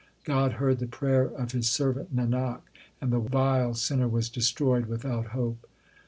[0.23, 2.61] God heard the prayer of His servant Nanak,
[2.99, 5.67] And the vile sinner was destroyed without hope.